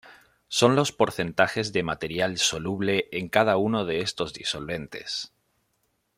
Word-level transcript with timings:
Son 0.47 0.75
los 0.75 0.91
porcentajes 0.91 1.73
de 1.73 1.83
material 1.83 2.39
soluble 2.39 3.07
en 3.11 3.29
cada 3.29 3.57
uno 3.57 3.85
de 3.85 3.99
estos 4.01 4.33
disolventes. 4.33 5.31